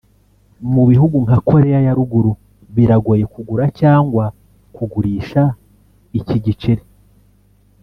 Mu 0.73 0.83
bihugu 0.89 1.15
nka 1.25 1.37
Koreya 1.49 1.79
ya 1.85 1.93
ruguru 1.97 2.31
biragoye 2.75 3.23
kugura 3.33 3.65
cyangwa 3.79 4.25
kugurisha 4.75 5.43
iki 6.19 6.37
giceri 6.45 6.83